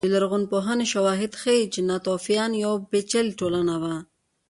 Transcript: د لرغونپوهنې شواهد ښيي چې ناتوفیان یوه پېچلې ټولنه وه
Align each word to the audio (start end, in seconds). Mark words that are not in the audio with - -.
د 0.05 0.05
لرغونپوهنې 0.13 0.85
شواهد 0.93 1.31
ښيي 1.41 1.63
چې 1.73 1.79
ناتوفیان 1.89 2.51
یوه 2.63 2.77
پېچلې 2.91 3.37
ټولنه 3.39 3.75
وه 3.81 3.95